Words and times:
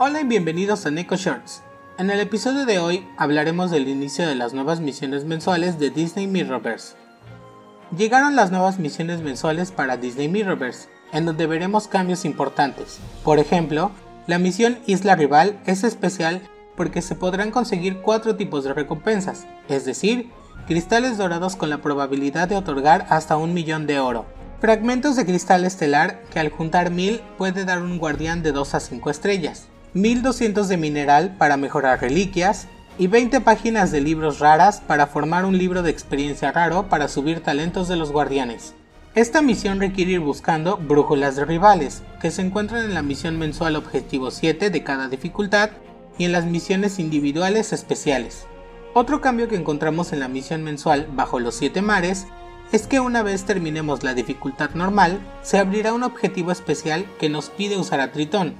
Hola 0.00 0.20
y 0.20 0.24
bienvenidos 0.24 0.86
a 0.86 0.92
Neko 0.92 1.16
Shorts. 1.16 1.64
En 1.98 2.08
el 2.10 2.20
episodio 2.20 2.66
de 2.66 2.78
hoy 2.78 3.04
hablaremos 3.16 3.72
del 3.72 3.88
inicio 3.88 4.28
de 4.28 4.36
las 4.36 4.54
nuevas 4.54 4.78
misiones 4.78 5.24
mensuales 5.24 5.80
de 5.80 5.90
Disney 5.90 6.28
Mirrorverse. 6.28 6.94
Llegaron 7.96 8.36
las 8.36 8.52
nuevas 8.52 8.78
misiones 8.78 9.22
mensuales 9.22 9.72
para 9.72 9.96
Disney 9.96 10.28
Mirrorverse, 10.28 10.88
en 11.10 11.26
donde 11.26 11.48
veremos 11.48 11.88
cambios 11.88 12.24
importantes. 12.24 13.00
Por 13.24 13.40
ejemplo, 13.40 13.90
la 14.28 14.38
misión 14.38 14.78
Isla 14.86 15.16
Rival 15.16 15.58
es 15.66 15.82
especial 15.82 16.42
porque 16.76 17.02
se 17.02 17.16
podrán 17.16 17.50
conseguir 17.50 18.00
cuatro 18.00 18.36
tipos 18.36 18.62
de 18.62 18.74
recompensas, 18.74 19.48
es 19.68 19.84
decir, 19.84 20.30
cristales 20.68 21.18
dorados 21.18 21.56
con 21.56 21.70
la 21.70 21.78
probabilidad 21.78 22.46
de 22.46 22.54
otorgar 22.54 23.04
hasta 23.10 23.36
un 23.36 23.52
millón 23.52 23.88
de 23.88 23.98
oro, 23.98 24.26
fragmentos 24.60 25.16
de 25.16 25.26
cristal 25.26 25.64
estelar 25.64 26.22
que 26.30 26.38
al 26.38 26.50
juntar 26.50 26.92
mil 26.92 27.20
puede 27.36 27.64
dar 27.64 27.82
un 27.82 27.98
guardián 27.98 28.44
de 28.44 28.52
2 28.52 28.74
a 28.74 28.78
5 28.78 29.10
estrellas, 29.10 29.66
1200 30.00 30.68
de 30.68 30.76
mineral 30.76 31.34
para 31.38 31.56
mejorar 31.56 32.00
reliquias, 32.00 32.68
y 32.98 33.06
20 33.06 33.40
páginas 33.42 33.92
de 33.92 34.00
libros 34.00 34.40
raras 34.40 34.80
para 34.80 35.06
formar 35.06 35.44
un 35.44 35.56
libro 35.56 35.82
de 35.82 35.90
experiencia 35.90 36.50
raro 36.50 36.88
para 36.88 37.06
subir 37.06 37.40
talentos 37.40 37.86
de 37.86 37.94
los 37.94 38.10
guardianes. 38.10 38.74
Esta 39.14 39.40
misión 39.40 39.78
requiere 39.78 40.12
ir 40.12 40.20
buscando 40.20 40.76
brújulas 40.76 41.36
de 41.36 41.44
rivales, 41.44 42.02
que 42.20 42.32
se 42.32 42.42
encuentran 42.42 42.84
en 42.84 42.94
la 42.94 43.02
misión 43.02 43.38
mensual 43.38 43.76
objetivo 43.76 44.32
7 44.32 44.70
de 44.70 44.82
cada 44.82 45.08
dificultad 45.08 45.70
y 46.18 46.24
en 46.24 46.32
las 46.32 46.44
misiones 46.44 46.98
individuales 46.98 47.72
especiales. 47.72 48.46
Otro 48.94 49.20
cambio 49.20 49.46
que 49.46 49.56
encontramos 49.56 50.12
en 50.12 50.20
la 50.20 50.28
misión 50.28 50.64
mensual 50.64 51.08
Bajo 51.12 51.38
los 51.38 51.54
7 51.54 51.82
mares 51.82 52.26
es 52.72 52.86
que 52.86 53.00
una 53.00 53.22
vez 53.22 53.44
terminemos 53.44 54.02
la 54.02 54.14
dificultad 54.14 54.70
normal, 54.74 55.20
se 55.42 55.58
abrirá 55.58 55.94
un 55.94 56.02
objetivo 56.02 56.50
especial 56.50 57.06
que 57.18 57.28
nos 57.28 57.48
pide 57.48 57.76
usar 57.78 58.00
a 58.00 58.12
Tritón, 58.12 58.54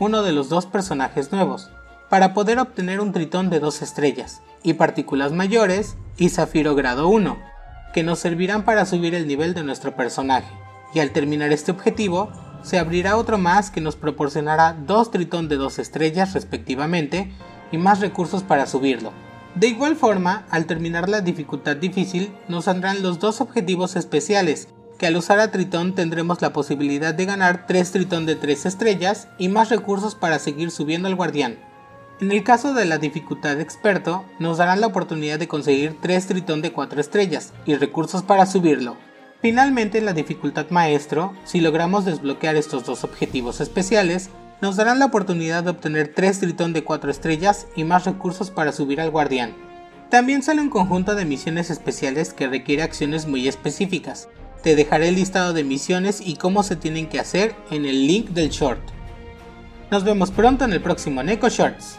uno 0.00 0.22
de 0.22 0.32
los 0.32 0.48
dos 0.48 0.66
personajes 0.66 1.30
nuevos, 1.30 1.70
para 2.08 2.34
poder 2.34 2.58
obtener 2.58 3.00
un 3.00 3.12
tritón 3.12 3.50
de 3.50 3.60
dos 3.60 3.82
estrellas, 3.82 4.42
y 4.62 4.72
partículas 4.72 5.30
mayores, 5.30 5.96
y 6.16 6.30
zafiro 6.30 6.74
grado 6.74 7.06
1, 7.08 7.38
que 7.92 8.02
nos 8.02 8.18
servirán 8.18 8.64
para 8.64 8.86
subir 8.86 9.14
el 9.14 9.28
nivel 9.28 9.54
de 9.54 9.62
nuestro 9.62 9.94
personaje. 9.94 10.50
Y 10.94 11.00
al 11.00 11.10
terminar 11.10 11.52
este 11.52 11.70
objetivo, 11.70 12.32
se 12.62 12.78
abrirá 12.78 13.16
otro 13.16 13.38
más 13.38 13.70
que 13.70 13.80
nos 13.80 13.94
proporcionará 13.94 14.72
dos 14.72 15.10
tritón 15.10 15.48
de 15.48 15.56
dos 15.56 15.78
estrellas 15.78 16.32
respectivamente, 16.32 17.30
y 17.70 17.78
más 17.78 18.00
recursos 18.00 18.42
para 18.42 18.66
subirlo. 18.66 19.12
De 19.54 19.68
igual 19.68 19.96
forma, 19.96 20.46
al 20.50 20.64
terminar 20.64 21.08
la 21.08 21.20
dificultad 21.20 21.76
difícil, 21.76 22.32
nos 22.48 22.64
saldrán 22.64 23.02
los 23.02 23.18
dos 23.18 23.40
objetivos 23.40 23.96
especiales, 23.96 24.68
que 25.00 25.06
al 25.06 25.16
usar 25.16 25.40
a 25.40 25.50
Tritón 25.50 25.94
tendremos 25.94 26.42
la 26.42 26.52
posibilidad 26.52 27.14
de 27.14 27.24
ganar 27.24 27.64
3 27.66 27.90
Tritón 27.90 28.26
de 28.26 28.36
3 28.36 28.66
estrellas 28.66 29.28
y 29.38 29.48
más 29.48 29.70
recursos 29.70 30.14
para 30.14 30.38
seguir 30.38 30.70
subiendo 30.70 31.08
al 31.08 31.14
guardián. 31.14 31.58
En 32.20 32.30
el 32.32 32.44
caso 32.44 32.74
de 32.74 32.84
la 32.84 32.98
dificultad 32.98 33.58
experto, 33.60 34.26
nos 34.38 34.58
darán 34.58 34.82
la 34.82 34.88
oportunidad 34.88 35.38
de 35.38 35.48
conseguir 35.48 35.96
3 36.02 36.26
tritón 36.26 36.60
de 36.60 36.70
4 36.70 37.00
estrellas 37.00 37.54
y 37.64 37.76
recursos 37.76 38.22
para 38.22 38.44
subirlo. 38.44 38.98
Finalmente 39.40 39.96
en 39.96 40.04
la 40.04 40.12
dificultad 40.12 40.68
maestro, 40.68 41.32
si 41.44 41.62
logramos 41.62 42.04
desbloquear 42.04 42.56
estos 42.56 42.84
dos 42.84 43.02
objetivos 43.02 43.62
especiales, 43.62 44.28
nos 44.60 44.76
darán 44.76 44.98
la 44.98 45.06
oportunidad 45.06 45.64
de 45.64 45.70
obtener 45.70 46.12
3 46.14 46.40
tritón 46.40 46.74
de 46.74 46.84
4 46.84 47.10
estrellas 47.10 47.66
y 47.74 47.84
más 47.84 48.04
recursos 48.04 48.50
para 48.50 48.72
subir 48.72 49.00
al 49.00 49.10
guardián. 49.10 49.56
También 50.10 50.42
sale 50.42 50.60
un 50.60 50.68
conjunto 50.68 51.14
de 51.14 51.24
misiones 51.24 51.70
especiales 51.70 52.34
que 52.34 52.48
requiere 52.48 52.82
acciones 52.82 53.26
muy 53.26 53.48
específicas. 53.48 54.28
Te 54.62 54.76
dejaré 54.76 55.08
el 55.08 55.14
listado 55.14 55.52
de 55.52 55.64
misiones 55.64 56.20
y 56.24 56.36
cómo 56.36 56.62
se 56.62 56.76
tienen 56.76 57.08
que 57.08 57.18
hacer 57.18 57.54
en 57.70 57.86
el 57.86 58.06
link 58.06 58.28
del 58.30 58.50
short. 58.50 58.80
Nos 59.90 60.04
vemos 60.04 60.30
pronto 60.30 60.64
en 60.64 60.72
el 60.72 60.82
próximo 60.82 61.22
Neko 61.22 61.48
Shorts. 61.48 61.96